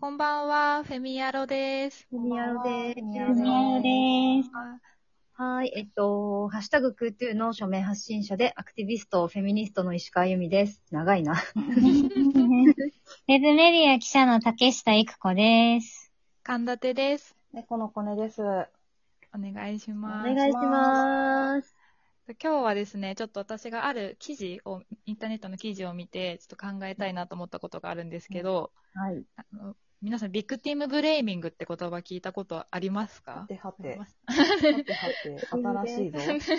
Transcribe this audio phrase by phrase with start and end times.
[0.00, 2.06] こんばんは、フェミヤロです。
[2.08, 3.00] ふみやろです。
[3.00, 3.40] ふみやろで
[4.44, 4.50] す。
[5.34, 5.72] はい。
[5.74, 10.84] えっと、ハッシュタグクートゥーの署名発信者で、アクティビスト、フェミニストの石川由美です。
[10.92, 11.32] 長いな。
[11.32, 11.42] ウェ
[13.26, 16.12] ブメディア記者の竹下育子です。
[16.44, 17.34] 神立てです。
[17.52, 18.40] 猫のコネです。
[18.40, 18.66] お
[19.34, 20.32] 願いしおます。
[20.32, 21.74] 願いします。
[22.40, 29.24] 今日はですね、ちょっと私がある記事を、インターネットの記事を見て、ちょっと考えたいなと思ったことがあるんですけど、はい。
[29.34, 33.32] あの皆さん、 victim blaming って言葉聞いたことありますか？
[33.32, 33.98] はてはて。
[33.98, 34.06] は
[34.60, 35.84] てはて。
[35.86, 36.20] 新しいぞ。
[36.20, 36.58] そうそう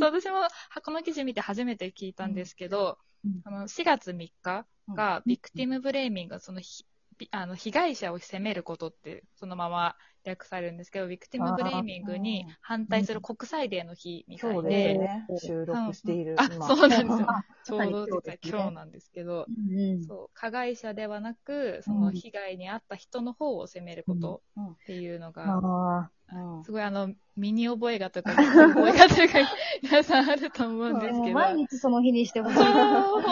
[0.00, 0.36] 私も
[0.82, 3.40] この記事見て初めて聞いたんですけど、うん。
[3.44, 6.88] あの4月3日が victim blaming、そのひび
[7.30, 15.26] あの被害者を責めることってそのまま訳されるんですけど、 victim blaming に反対する国際デーの日みたいで、ね。
[15.38, 16.36] 収録している。
[16.38, 29.38] あ今そうなんですよ あちょうど実は今日なんですけど、うんそう加害者ではなく、その被害に遭った人の方を責めることっていうのが、あうんすごいあの、身に覚えがとか、覚えがというか、
[29.82, 31.00] 皆さんあると思うんあ。
[31.00, 31.34] ですけど。
[31.34, 32.56] 毎日その日にしてほしい。
[32.58, 33.22] 本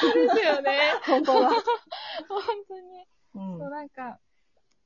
[0.00, 0.78] 当ですよね。
[1.04, 1.50] 本当だ。
[2.40, 3.06] 本当に。
[3.34, 3.58] うん。
[3.58, 4.20] そう、なんか、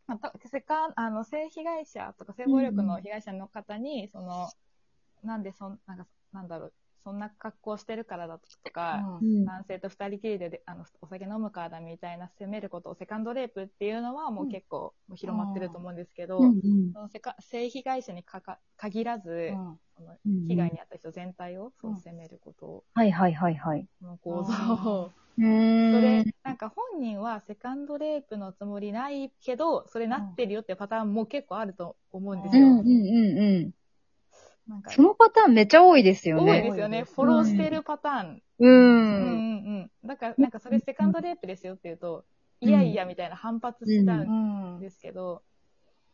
[0.06, 4.48] また、せかあの、性被害者とか性暴力の被害者の方に、その、
[5.22, 9.44] なんでそん、なんか、なんだろう、そんな格好してるからだとか、うん。
[9.46, 16.92] 男性と二人きりでであのお酒飲むからだみたいな責めることをセカンドレイプっていうのはもう結構もう広まってると思うんですけど、うんうん。
[16.92, 19.52] そのセカ性被害者にかか限らず、
[19.98, 23.86] うんそのうん被害に遭った人全体をそう責めることを、はいはいはいはい。
[24.00, 25.10] この構造を。
[25.38, 32.66] それ、なんか本人はセカンドレイプのつもりないけど、それなってるよってパターンも結構あると思うんですよ。
[32.66, 33.70] うんうんうんうん。
[34.68, 36.62] なんかそのパターンめっちゃ多いですよ多いね。
[36.62, 37.04] ですよね。
[37.04, 38.42] フォローしてるパターン。
[38.58, 38.66] う。
[38.66, 40.08] うんうんんうん。
[40.08, 42.24] だから、なんかそれセカンドレイプですよって言うと、
[42.60, 44.80] いやいやみたいな反発しちゃううんん。
[44.80, 45.42] ですけど、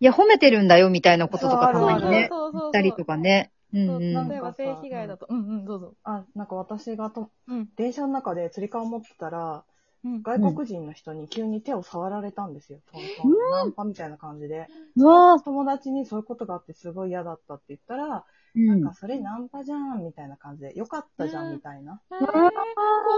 [0.00, 3.52] いや、褒めてるんだよみたいなこととかたまにね、そうそうそう言ったりとかね。
[3.72, 4.28] うん。
[4.28, 5.94] 例えば性被害だと、うんうん、どうぞ。
[6.04, 7.68] あ、なんか私がと、うん。
[7.76, 9.64] 電車の中で釣り革持ってたら、
[10.04, 10.22] うん。
[10.22, 12.80] 外国人の人に急に手を触られたんですよ。
[12.90, 14.68] トントンナンパみたいな感じで。
[14.96, 15.44] うわぁ。
[15.44, 18.22] 友達にそういうことがあってすごい嫌だったって言ったら、うん
[18.54, 22.00] なんかそれナンパじゃんみたいな感じで、よかったじゃんみたいな。
[22.10, 22.22] えー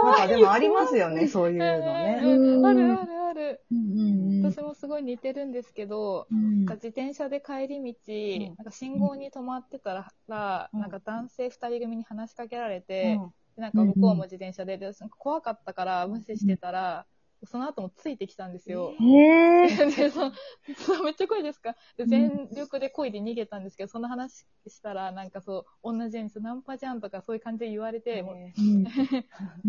[0.05, 2.21] なんかでもありますよね、そういうのね。
[2.23, 2.67] うん。
[2.67, 3.61] あるあるある。
[3.71, 3.99] うんうん。
[3.99, 6.59] うん私もすごい似てるんですけど、うん。
[6.59, 7.95] なんか自転車で帰り道、
[8.39, 8.55] ん。
[8.57, 9.95] なんか信号に止まってた
[10.29, 10.81] ら、うん。
[10.81, 13.31] なんか男性二人組に話しかけられて、うん。
[13.57, 17.07] でなんか向こうも自転車で、でなんか怖かったから無視してたら、
[17.47, 18.95] その後もついてきたんですよ。
[19.01, 19.69] へえ。
[19.97, 20.33] でそう
[20.77, 21.75] そうめっちゃ怖いですか？
[21.97, 28.35] で全力で漕いで逃げたんですけど、その話したら、なんかそう、同じようにナンパじゃんとかそういう感じで言われて、もう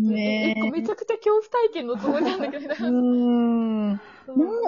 [0.10, 0.54] ね。
[0.70, 4.00] めちゃくちゃ恐怖体験のつもりなんだけど、うーん。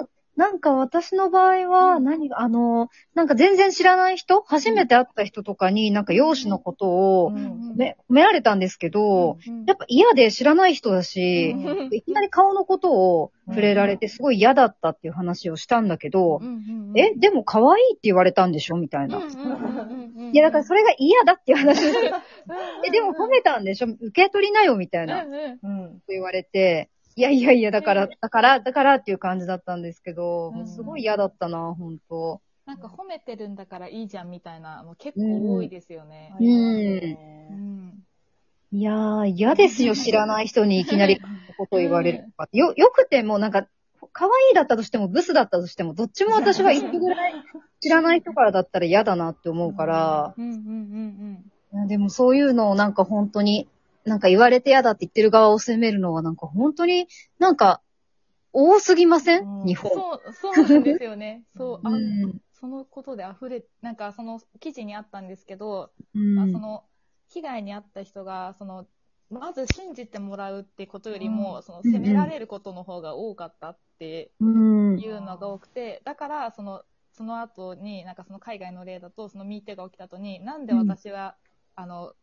[0.39, 6.87] ななんか私の場合は、何が、あの、なんか全然知らない人初めて会った人とかに、なんか容姿のこと
[7.25, 9.65] をめ褒められたんですけど、うん。
[9.65, 11.93] やっぱ嫌で知らない人だし、うん。
[11.93, 16.39] いきなり顔のことを触れられてすごい嫌だったっていう話をしたんだけど
[16.95, 18.77] え、でも可愛いって言われたんでしょ？
[18.77, 19.19] みたいな。
[19.19, 21.81] いや、だからそれが嫌だっていう話。
[22.87, 23.87] え、でも褒めたんでしょ？
[23.87, 25.23] 受け取りなよみたいな。
[25.23, 26.01] うん。
[26.07, 36.33] 言われて、いやいやいや、だから、だから、だからっていう感じだったんですけど、うんもうすごい嫌だったな、本当なんか褒めてるんだからいいじゃんみたいなの結構多いですよね。
[36.39, 38.03] うんうん。
[38.71, 41.19] いやー、嫌ですよ、知らない人にいきなり
[41.57, 42.33] こと言われる。
[42.53, 43.67] よ、よくても、なんか、
[44.13, 47.33] 可愛いだったとしても、ブスだったとしても、どっちも私は一個ぐらい
[47.81, 53.67] 知らない人からだったら嫌だなって思うから、うんうんうんいやでもそういうのをなんか本当に、
[54.05, 57.81] なんか言われて嫌だって言ってる側を責めるのはなんか本当になんか
[58.51, 59.89] 多すぎません、うん日うん。
[59.89, 59.91] 本。
[59.91, 61.43] そう、 そうなんですよね。
[61.55, 66.83] そう、あうんそのことで溢れ、なんかその記事にあったんですけど、うんまあ、その
[67.29, 68.85] 被害に遭った人が、その、
[69.29, 81.37] まず信じてもらうってことよりも、うんその責められることの方が多かったってうんいうのが多くて、だから、その、その後に、なんかその海外の例だと、そのミーテが起きた後に、なんで私は、
[81.75, 82.13] あの、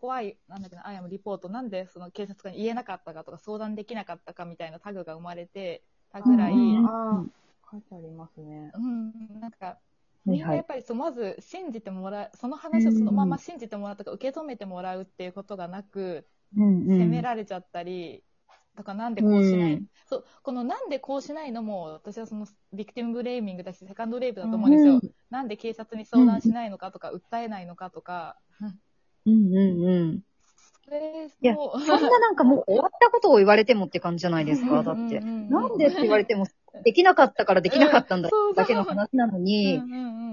[0.00, 7.24] 怖い、なんだっけな、 I didn't report、なんでその警察官に言えなかったかとか、相談できなかったかみたいなタグが生まれてたぐらい、うんああ、
[7.70, 8.70] 書いてありますね。
[8.74, 9.78] うん、なんか、
[10.24, 18.24] みんなやっぱりそうまず信じてもらう、その話をそのまま信じてもらうとか、受け止めてもらうっていうことがなく、責められちゃったり、
[18.76, 24.94] とかなんでこうしない、うんそう、このなんでこうしないのも、私はその victim blaming だし、セカンドレイプだと思うんですよ。
[24.94, 25.00] うん。
[25.30, 28.38] なんで警察に相談しないのかとか、訴えないのかとか、
[29.28, 30.20] うんうんうん。
[30.84, 35.20] それいやそんななんかもう終わったことを言われてもって感じじゃないですか、だって。
[35.20, 36.46] なんでって言われても、
[36.84, 39.78] できなかったからできなかったんだうんだけの話なのうに、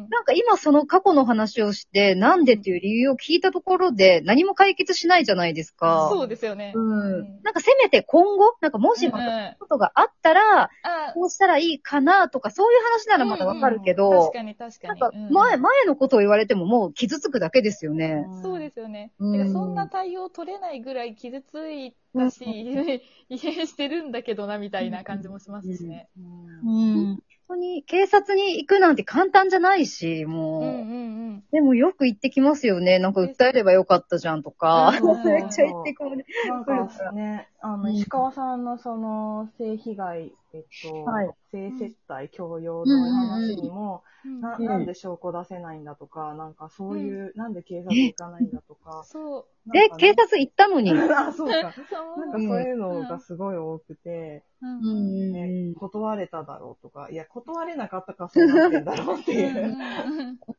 [0.09, 6.09] なんか今その過去の話をして、なんでっていう理由を聞いたところで何も解決しないじゃないですか。
[6.11, 6.73] そうですよね。
[6.75, 7.41] うん。
[7.43, 10.69] なんかせめて今後、なんかもしまたことがあったら、あ
[11.13, 14.99] こうしたらいいかなとか、そういう話ならまだわかるけど、確かに確かに。
[14.99, 18.25] なんかうん前、前のことを言われてももう傷つくだけですよね。
[18.41, 19.11] そうですよね。
[19.19, 19.25] そ
[19.65, 22.43] んな対応取れないぐらい傷ついたし、
[23.29, 26.09] 異変してるんだけどな、みたいな感じもしますしね。
[26.17, 27.05] うん。
[27.05, 30.63] 本当に警察に行くなんて簡単じゃないし、もう。
[30.63, 31.43] うんうんうん。
[31.51, 32.99] でもよく言ってきますよね。
[32.99, 34.93] なんか訴えればよかったじゃんとか。
[35.01, 36.25] うん めっちゃ言ってこる。
[36.47, 44.03] なんかね、あの、石川さんのその、性被害、えっと、はい性接待強要の話にも、
[44.41, 49.03] な、うんなんで証拠出せないんだとか、なんかそういう、なんで警察行かないんだとか。
[49.05, 49.71] そう。
[49.71, 50.91] で、なんかね警察行ったのに？
[51.11, 51.73] あ、そうか。
[51.73, 59.77] そうなんかそういうのがすごい多くて、ううん断れただろうとか、いや、断れなかったからそうなってんだろうってうんいう。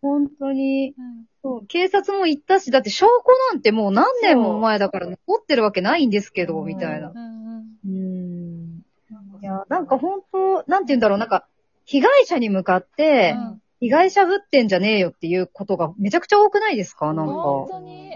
[0.00, 0.94] 本当に。
[0.96, 3.12] うんそう警察も行ったし、だって証拠
[3.52, 7.12] なんてもう何年も前だから残ってるわけないんですけど、うんみたいな。
[9.68, 11.46] なんか本当、なんて言うんだろう、なんか、
[11.84, 17.12] 被害者に向かって、うん被害者ぶってんじゃねえよっていうことがめちゃくちゃ多くないですか？
[17.12, 17.32] なんか。
[17.34, 18.10] 本当に。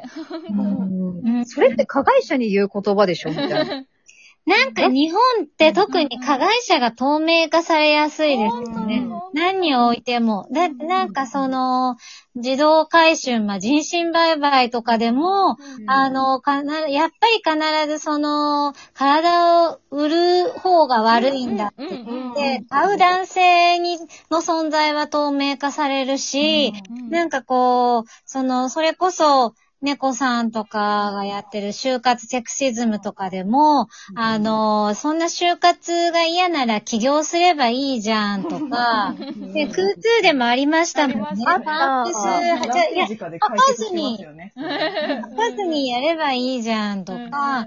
[0.49, 3.29] うんうんそれって加害者に言う言葉でしょ？
[3.29, 3.85] みたいな。
[4.47, 9.07] なんか日本って特に加害者が透明化されやすいですよね。
[9.33, 10.49] 何においても。
[10.53, 11.97] だってなんかその、
[12.35, 15.57] 自動回収、まあ、人身売買とかでも、
[15.87, 23.99] あの、かな、やっぱり必ずその、体を売る方が悪いんだって言って、買う男性に、
[24.31, 26.73] の存在は透明化されるし、
[27.11, 39.15] なんかこう、その、それこそ、猫さんとかがやってる就活セクシズムとかでも、あの、そんな就活が嫌なら起業すればいいじゃんとか、
[39.55, 41.25] で、空通でもありましたもんね。
[41.25, 41.61] ありました。
[41.61, 44.53] ねパープス、じゃいや、直で解決しますよね。
[44.55, 47.67] 書かずにやればいいじゃんとか、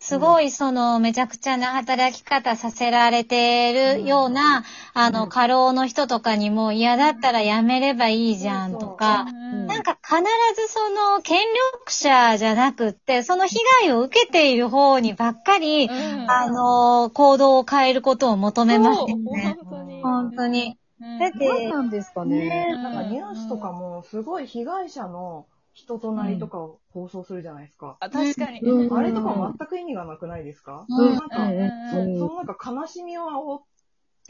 [0.00, 4.64] すごいそのめちゃくちゃな働き方させられてるような、
[4.94, 10.16] あの、過労の人とかにも嫌だったらやめればいいじゃんとか、なんか必
[10.56, 11.49] ずその権
[11.82, 19.56] 力者じゃなくって、その被害を受けている方にばっかり、あの、行動を変えることを求めますよね。
[19.56, 20.02] 本当に。
[20.02, 20.78] 本当に。
[21.18, 22.66] だって、何なんですかね。
[22.74, 27.96] なんかニュースとかもすごい被害者の人となりとかを放送するじゃないですか。
[28.00, 28.60] あ、確かに。
[28.60, 33.62] うんあれとか全く意味がなくないですか、うんなんか、うんそのなんか悲しみを煽っ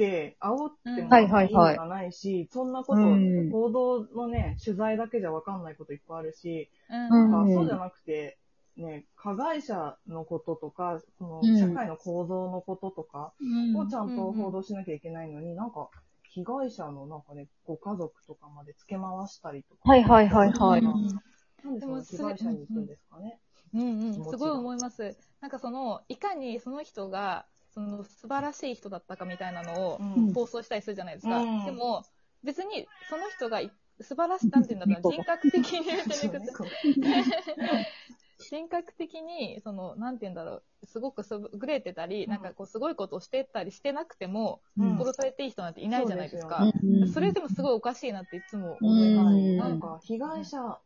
[0.00, 8.38] て、煽ってもはいはい意はい味がないし、そんなこと、うん報道のね、取材だけじゃわかんないこといっぱいあるし、うんなんうんかそうじゃなくて、
[8.76, 13.32] ね、加害者のこととか、そのうん社会の構造のこととか
[13.76, 15.90] をちゃんと報道しなきゃいけないのに、なんか、
[16.32, 19.80] 被害者のなんかね、ご家族とかまで付け回したりとか。
[19.90, 20.80] はいはいはいはい。
[20.80, 21.20] うん
[21.62, 23.38] なんでその被害者に行くんですかね？
[23.74, 25.14] うんうん、すごい思います。
[25.42, 27.44] なんかその、いかにその人が、
[27.74, 30.34] その素晴らしい人だったかみたいなのをうん。
[30.34, 31.38] 放送したりするじゃないですか。
[31.38, 31.64] うん。
[31.64, 32.04] でも、
[32.42, 33.70] 別にその人がい
[34.00, 35.86] 素晴らしい、なんて言うんだろうな、人格的に
[38.50, 44.98] 人格的に、その、なんて言うんだろう、すごく優れてたり、なんかこう、すごいことをしてたりしてなくても、うん。
[44.98, 46.72] 殺されていい人なんていないじゃないですか。
[46.82, 47.12] うん。
[47.12, 49.36] それでもすごいおかしいなっていつも思います。
[49.36, 49.56] うん。
[49.58, 50.80] なんか、被害者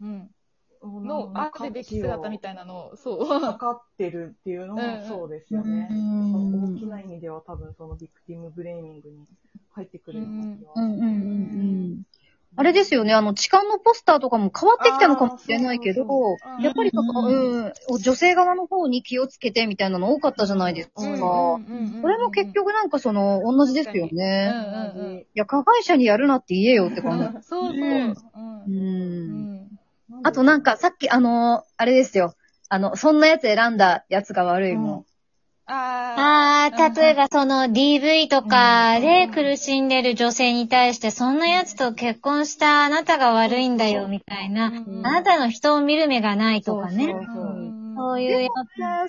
[0.00, 0.30] うん。
[0.82, 3.24] のの、あるべき姿みたいなのを、そう。
[3.24, 5.88] 測ってるっていうのもそうですよね。
[5.90, 9.26] うん大きな意味では多分そのビクティムブレーミングに
[9.72, 10.72] 入ってくるような気は。
[10.76, 11.08] うんうんうんう
[11.94, 12.02] ん。
[12.58, 21.02] あれですよね、あの、痴漢のポスターとかも変わってきたのかもしれないけどあーそうそう、やっぱりその、うん、女性側の方に気をつけてみたいなの多かったじゃないですか。
[21.02, 21.18] うん
[22.00, 24.48] それも結局なんかその、同じですようね。
[24.48, 27.24] んうんうんいや、加害者にやるなって言えよって感じ。
[27.46, 27.74] そうそう。
[27.74, 28.16] うんうんう。
[28.66, 29.55] うんん。
[30.26, 32.34] あとなんか、さっき、あのーあれですよ。
[32.68, 35.04] あの、そんなやつ選んだやつが悪いもん。
[35.66, 44.66] あああ、例えばその DV とかで苦しんでる女性に対して、そんな奴と結婚したあなたが悪いんだよ、みたいな。
[44.66, 47.06] うんあなたの人を見る目がないとかね。
[47.06, 48.50] そうそうそういうやいや、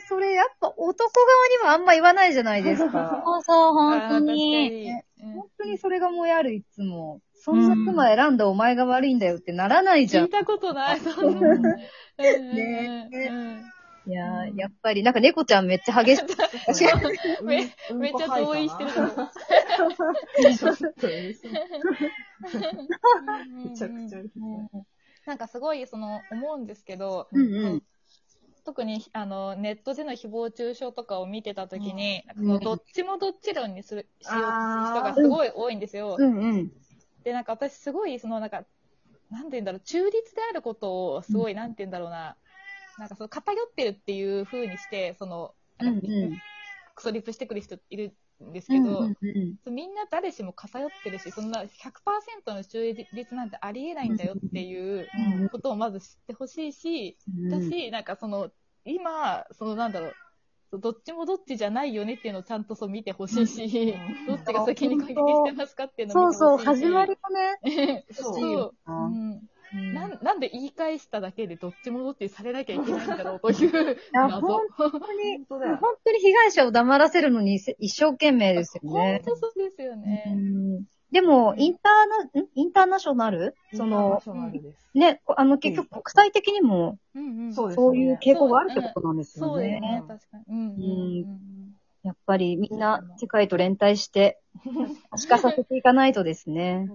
[0.07, 2.91] それやっぱ男側にはあんま言わないじゃないですつ。
[2.91, 3.23] か。
[3.25, 4.91] そうそう、本当に。
[5.33, 7.21] 本当にそれがもうやる、いつも。
[7.47, 10.25] そんな妻選んだお前が悪いんだよってならないじゃん。
[10.25, 10.99] 聞いたことない。
[10.99, 13.63] そんな うんねうん
[14.05, 16.29] いやー、やっぱり、なんか猫ちゃんめっちゃ激しく。
[17.43, 19.13] めめっちゃ同意してると思う。
[20.57, 21.51] ちょっと嬉しい
[23.65, 24.41] めちゃくちゃ嬉しい。
[25.25, 27.83] なんかすごい、その、思うんですけど、うんうん。
[28.63, 34.47] 特に、あの、ネットでの誹謗中傷とかを見てたときに、なんどっちもどっち論にする、しようと
[34.85, 36.15] する人がすごい多いんですよ。
[36.17, 36.71] うんうん。
[37.27, 38.65] で、なんか私すごい、そのなんか、
[39.29, 42.37] なんて言うんだろう、中立であることをすごい、なんて言うんだろうな、
[42.97, 46.39] なんかその偏ってるっていう風にして、その、うんうん。
[46.95, 57.43] クソリップしてくる人いるんですけど、うんうんうんみんな誰しも偏ってるし、そんな100%の中立なんてありえないんだよっていううんことをまず知ってほしいし、うん。
[57.49, 58.51] だし、なんかその、
[58.85, 60.17] 今、そのなんだろう、
[60.73, 63.95] どっちもどっちじゃないよねっていうのをちゃんとそう見てほしいし、
[64.27, 66.85] どっちが先に攻撃してますかっていうのそうそう、を見てほしいし。
[66.85, 68.91] 始まりがね、 そう。
[68.91, 69.41] んうん
[69.93, 74.39] なんなんで言い返しただけでどっちもどっちにされなきゃいけないんだろうというや謎。
[74.47, 75.59] 本当に、 本
[76.05, 79.21] 当に被害者を黙らせるのに一生懸命ですよ本ね。
[79.25, 80.23] 当そうですようね。
[80.33, 80.46] ん
[81.17, 82.45] でも、インターナ、ん？
[82.53, 83.55] インターナショナル？
[83.73, 84.87] その、インターナショナルです。
[84.93, 86.99] ね、あの、結局国際的にも、
[87.55, 89.91] そういう傾向があるってことなんですよそうですね。
[89.93, 91.25] ね。、確かに。
[92.03, 94.39] やっぱりみんな世界と連帯して、
[95.09, 96.87] 可視化させていかないとですね。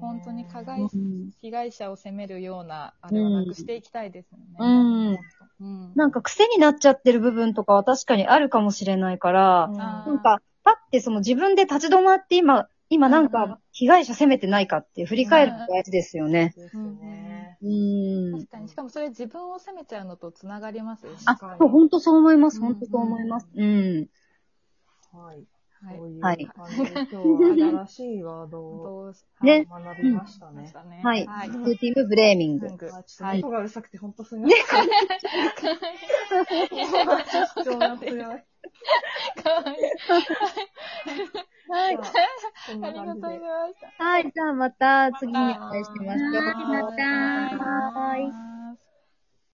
[0.00, 1.30] 本当に加害うん。
[1.40, 4.44] 被害者を責めるような、あれはなくしていきたいですよね。
[4.60, 5.18] うん。
[5.60, 5.92] うん。
[5.96, 16.54] なんか癖になっちゃってる部分とかは確かにあるかもしれないから、なんか、パってその自分で立ち止まって今、今なんか被害者責めてないかって振り返るのが大事ですよね。
[16.56, 17.58] ですね。
[17.62, 18.46] うん確。
[18.50, 18.68] かに。
[18.68, 21.18] しかもそれ自分を責めちゃうのと繋がりますよね。
[21.26, 22.58] あ、本当そう思います。
[22.58, 23.48] うん本当そう思います。
[23.54, 24.08] うん。
[25.12, 25.44] はい。
[25.84, 27.20] はいそういうはい感じで、今
[27.58, 29.12] 日は新しいワードを
[29.42, 30.62] ね学びましたね。
[30.62, 31.00] ね。
[31.02, 31.26] はい。
[31.26, 31.48] はい。
[31.50, 32.68] スーティングブレーミング。
[32.68, 34.58] 文具あちょっと音がうるさくて、ほんとすみません。
[37.54, 38.16] 貴重な強い。
[38.16, 39.82] かわいい。
[41.68, 41.96] はい。
[41.96, 41.98] あ
[42.76, 43.40] りがとうござい。
[43.40, 44.04] ました。
[44.04, 44.22] はい。
[44.34, 46.42] じゃあまた次にお会いしましょう。
[46.42, 47.02] はいまた。
[47.64, 48.18] は。
[48.18, 48.53] い。